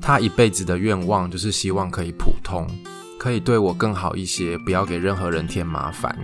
[0.00, 2.66] 他一辈子的愿望就是希望可以普通，
[3.18, 6.14] 可以对我更好一些，不要给任何人添麻烦。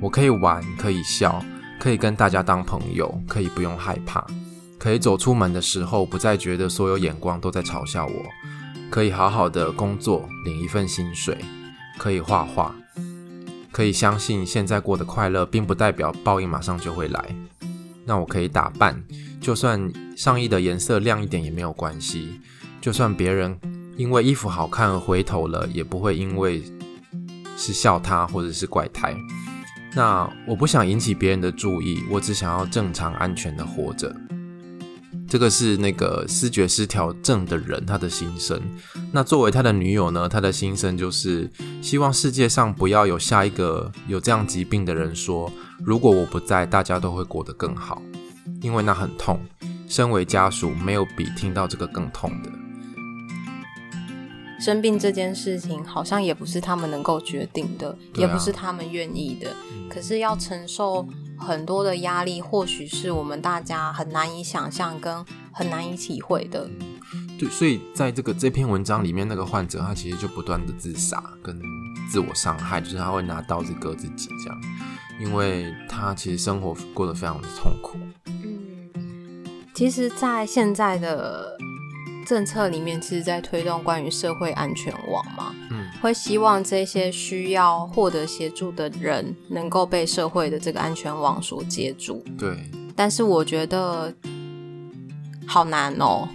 [0.00, 1.44] 我可以玩，可以笑，
[1.78, 4.26] 可以跟大家当朋友，可以不用害怕，
[4.78, 8.24] 可以走出门的时候不再觉得所有眼光都在嘲笑我，
[8.90, 11.36] 可以好好的工作，领一份薪水，
[11.98, 12.74] 可以画画，
[13.70, 17.36] 可以相信现在过得快乐，并不代表报应马上就会来。
[18.06, 19.04] 那我可以打扮，
[19.38, 22.40] 就算上衣的颜色亮一点也没有关系，
[22.80, 23.60] 就算别人
[23.98, 26.62] 因为衣服好看而回头了，也不会因为
[27.58, 29.14] 是笑他或者是怪胎。
[29.94, 34.14] 那我不想引起别人的注意，我只想要正常安全的活着。
[35.28, 38.60] 这个是那个视觉失调症的人他的心声。
[39.12, 41.48] 那作为他的女友呢，他的心声就是
[41.80, 45.52] 希望世界上不要有下一个有这样疾病的人说，
[45.84, 48.02] 如果我不在，大家都会过得更好，
[48.60, 49.40] 因为那很痛。
[49.86, 52.69] 身为家属，没有比听到这个更痛的。
[54.60, 59.50] 生病这件事情好像也不是他们能够决定的，也不是他们愿意的。
[59.88, 66.68] 可是要承受很多的压力，或许是我们大家很难以想象跟很难以体会的。
[67.38, 71.58] 对，所以在这个这篇文章里面，那个患者他其实就不断的自杀跟
[72.10, 74.60] 自我伤害，就是他会拿刀子割自己这样，
[75.18, 77.96] 因为他其实生活过得非常的痛苦。
[78.26, 79.42] 嗯，
[79.74, 81.56] 其实，在现在的。
[82.30, 92.22] 政策里面其实在推动关于社会安全网嘛，嗯，会希望这些需要获得协助的人能够被社会的这个安全网所接住。
[92.38, 94.14] 对，但是我觉得
[95.44, 96.28] 好难哦。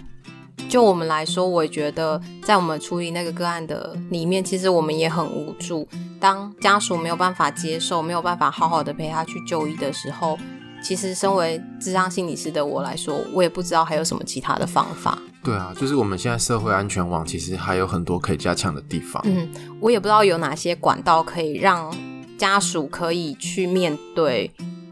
[0.68, 5.88] 就我们来说，我也觉得在我们处理那个个案的里面，其实我们也很无助。
[6.20, 10.38] 当家属没有办法接受，没有办法好好的陪他去就医的时候，
[10.82, 15.18] 其实身为智商心理师的我来说，我也不知道还有什么其他的方法。
[15.46, 19.22] 对啊，就是我们现在社会安全网其实还有很多可以加强的地方。
[19.24, 19.48] 嗯，
[19.80, 21.94] 我也不知道有哪些管道可以让
[22.36, 24.50] 家属可以去面对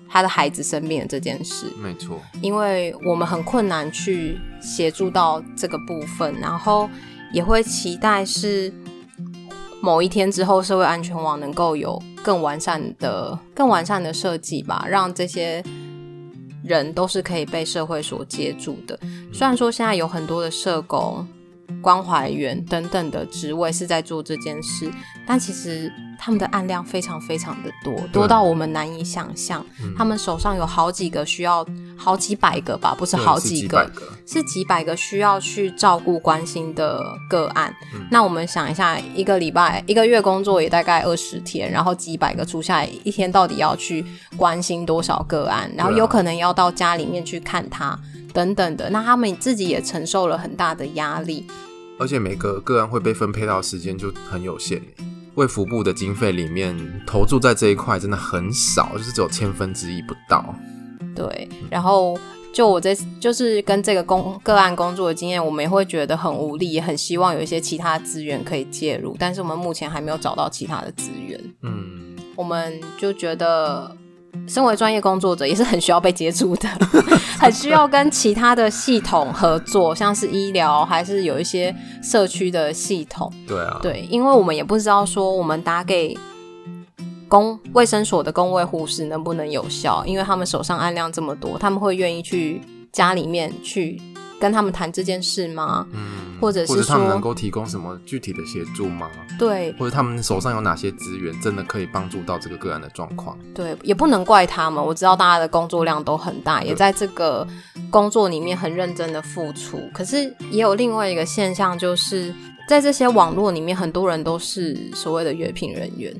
[0.08, 1.66] 他的孩子生病的这件事。
[1.82, 6.88] 没错，因为我们很困难去协助到这个部分，然后
[7.32, 8.72] 也会期待是
[9.80, 15.60] 某一天之后，社会安全网能够有更完善的、更完善的设计吧，让这些。
[16.64, 18.98] 人都是可以被社会所接住的。
[19.32, 21.26] 虽然说现在有很多的社工、
[21.82, 24.90] 关怀员等等的职位是在做这件事，
[25.26, 25.92] 但其实
[26.24, 29.62] 他们的案量非常非常的多，多到我们难以想象。
[29.82, 31.62] 嗯、他们手上有好几个需要，
[31.98, 33.86] 好几百个吧，不是好几个，
[34.26, 37.70] 是几百个，需要去照顾、关心的个案。
[37.92, 44.02] 嗯、那我们想一下，一个礼拜、一个月工作也大概二十天，然后几百个出下来，一天到底要去
[44.34, 45.70] 关心多少个案？
[45.76, 48.00] 然后有可能要到家里面去看他
[48.32, 48.88] 等等的。
[48.88, 51.46] 那他们自己也承受了很大的压力。
[51.98, 54.80] 而且每个个案会被分配到的时间就很有限，
[55.34, 60.54] 卫福部的经费里面投注在这一块真的很少，就是只有千分之一不到。
[61.14, 62.18] 对，然后
[62.52, 71.40] 就我这就是跟这个工个案工作的经验，我们也会觉得很无力，也很希望有一些其他资源可以介入，但是我们目前还没有找到其他的资源。
[71.62, 73.96] 嗯，我们就觉得。
[74.46, 76.68] 身为专业工作者，也是很需要被接触的，
[77.40, 83.32] 很需要跟其他的系统合作，像是医疗，还是有一些社区的系统。
[83.46, 86.16] 对啊，对，因为我们也不知道说我们打给
[87.28, 92.60] 公卫生所的公卫护士能不能有效，因为他们手上案量这么多，他们会愿意去
[92.92, 94.00] 家里面去
[94.38, 95.86] 跟他们谈这件事吗？
[95.92, 96.23] 嗯。
[96.44, 99.10] 或者是他们能够提供什么具体的协助吗？
[99.38, 103.38] 对，或者他们手上有哪些资源，真的可以帮助到这个个案的状况？
[103.54, 104.84] 对，也不能怪他们。
[104.84, 107.46] 我知道大家的工作量都很大，也在这个
[107.90, 109.80] 工作里面很认真的付出。
[109.92, 112.34] 可是也有另外一个现象，就是
[112.68, 116.14] 在这些网络里面，很多人都是所谓的约聘人员。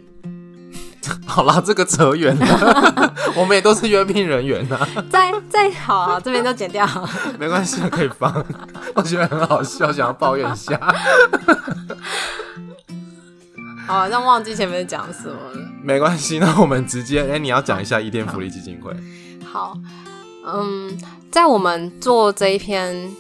[1.26, 4.78] 好啦，这个扯远了， 我们也都是约聘人员呐。
[5.11, 6.86] 再再好啊，这边就剪掉，
[7.38, 8.44] 没关系，可以放。
[8.94, 10.78] 我觉得很好笑，想要抱怨一下。
[13.86, 15.61] 好，像忘记前面讲什么了。
[15.82, 18.94] 没关系，那我们直接，哎、欸，你要讲一下伊甸福利基金会。
[19.44, 19.76] 好，
[20.46, 20.96] 嗯，
[21.30, 23.11] 在我们做这一篇。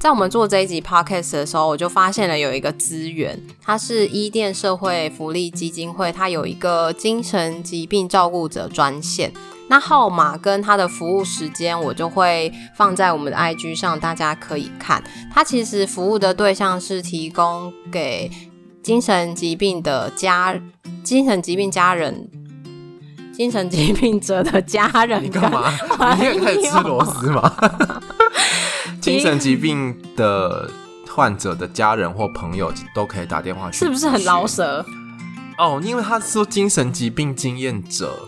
[0.00, 9.30] 在我们做这一集 podcast 的时候，我就发现了有一个资源，它是伊甸社会福利基金会，它有一个精神疾病照顾者专线。
[9.68, 15.04] 那号码跟它的服务时间，我就会放在我们的 IG 上，大家可以看。
[15.30, 18.30] 它其实服务的对象是提供给
[18.82, 20.58] 精神疾病的家、
[21.04, 22.26] 精神疾病家人、
[23.34, 25.22] 精神疾病者的家人。
[25.22, 25.70] 你干嘛？
[26.14, 27.54] 你也开始吃螺丝吗？
[29.00, 30.70] 精神疾病的
[31.08, 34.84] 患者的家人或朋友都可以打电话去，是不是很饶舌？
[35.58, 38.18] 哦，因为他说精神疾病经验者，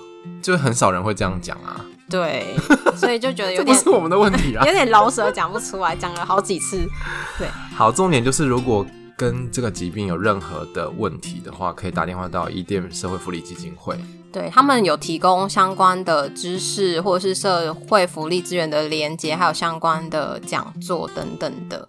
[0.42, 1.84] 就很少人会这样讲啊。
[2.10, 2.54] 对，
[2.94, 6.86] 所以就觉得有点这不是我们的问题啊，有点饶舌讲不出来，讲了好几次。
[7.38, 8.84] 对，好，重点就是如果
[9.16, 13.96] 跟这个疾病有任何的问题的话，可以打电话到伊甸社会福利基金会。
[14.32, 21.86] 对，他们有提供相关的知识，或是社会福利资源的连接，还有相关的讲座等等的。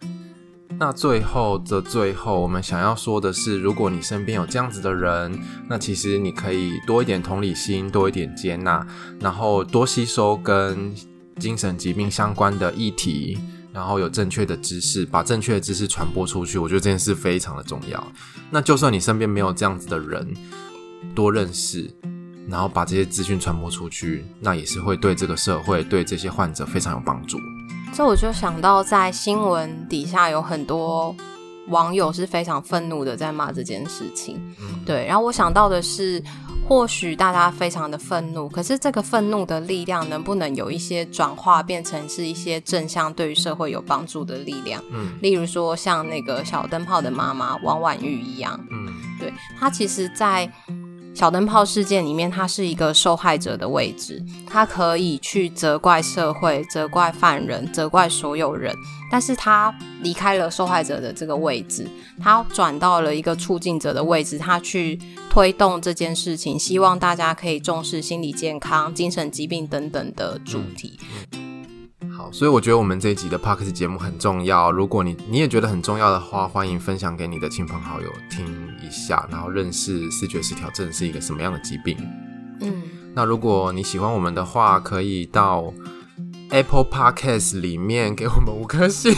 [0.77, 5.39] 那最后的最后，我们想要说的是，如果你身边有这样子的人，
[5.69, 8.85] 那其实你可以多一点同理心，多一点接纳，
[9.21, 10.93] 然后多吸收跟
[11.39, 13.37] 精神疾病相关的议题，
[13.71, 16.57] 然后有正确的知识，把正确的知识传播出去。
[16.57, 18.03] 我觉得这件事非常的重要。
[18.49, 20.33] 那就算你身边没有这样子的人，
[21.15, 21.89] 多认识。
[22.47, 27.37] 然后把这些资讯传播出去，那也是会对这个社会、对这些患者非常有帮助。
[27.93, 31.15] 这我就想到，在新闻底下有很多
[31.69, 34.41] 网友是非常愤怒的，在骂这件事情。
[34.59, 35.05] 嗯，对。
[35.05, 36.21] 然后我想到的是，
[36.67, 44.83] 或许大家非常的愤怒，可是这个愤怒的力量能不能有一些转化，变成是一些正向、对于社会有帮助的力量？
[44.91, 48.59] 嗯，例如说像那个小灯泡的妈妈王婉玉一样。
[48.71, 50.51] 嗯，对，她其实，在。
[51.13, 58.75] 小灯泡事件里面，他是一个受害者的位置，他可以去责怪社会、责怪犯人、责怪所有人，
[59.11, 61.87] 但是他离开了受害者的这个位置，
[62.19, 64.99] 他转到了一个促进者的位置，他去
[65.29, 70.99] 推动这件事情，希望大家可以重视心理健康、精神疾病等等的主题。
[71.33, 71.42] 嗯
[72.23, 74.71] 好，所以我觉得我们这一集的 Podcast 节目很重要。
[74.71, 78.45] 如果你你也觉得很重要的话，欢迎分享给你的亲朋好友听
[78.81, 81.97] 一下，然后认识视觉失调症是一个什么样的疾病。
[82.61, 82.81] 嗯，
[83.13, 85.73] 那如果你喜欢我们的话，可以到
[86.51, 89.11] Apple Podcast 里面给我们五颗星。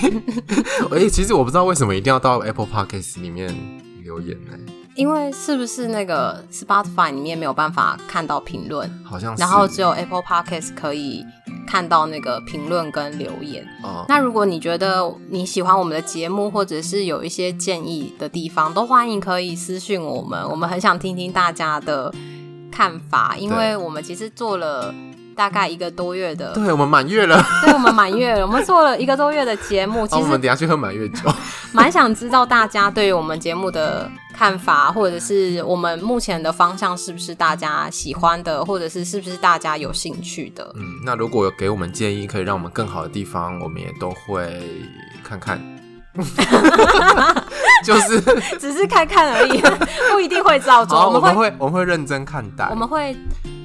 [0.89, 3.55] 哎、欸，其实我不知道为什么一定要到 Apple Podcast 里面
[4.01, 4.57] 留言呢？
[4.95, 8.89] 因为是不是那个 Spotify 里面没有办法看到评论？
[9.03, 9.41] 好像是。
[9.41, 11.23] 然后只有 Apple Podcast 可以。
[11.75, 22.09] 看到那个评论跟留言，哦，那如果你觉得你喜欢我们的节目，或者是有一些建议的地方，都欢迎可以私信我们，我们很想听听大家的
[22.71, 24.95] 看法，因为我们其实做了
[25.35, 31.29] 大概一个多月的，对，我们满月了， 对，我们满月了，我们做了一个多月的节目， 其实，哦，我们等下去喝满月酒，
[31.73, 34.09] 蛮想知道大家对于我们节目的。
[34.37, 40.69] 看法，或者是我们目前的方向是不是大家喜欢的，或者是是不是大家有兴趣的？
[40.75, 44.61] 嗯，那如果有给我们建议，可以让我们更好的地方，我们也都会
[45.23, 45.57] 看看。
[47.85, 48.19] 就是
[48.59, 49.61] 只是看看而已，
[50.11, 51.09] 不一定会照做。
[51.09, 53.15] 我们会我们会认真看待，我们会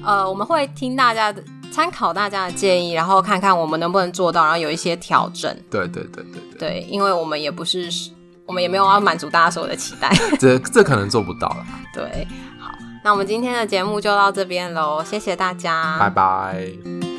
[0.05, 5.55] 呃我们会听大家的参考大家的建议，然后看看我们能不能做到，然后有一些调整。
[5.69, 7.89] 对对对对对，对，因为我们也不是。
[8.47, 11.65] 我们也没有要满足大家所有的期待， 这这可能做不到了。
[11.93, 12.27] 对，
[12.59, 12.69] 好，
[13.01, 17.10] 那我们今天的节目就到这边喽，谢谢大家，拜拜。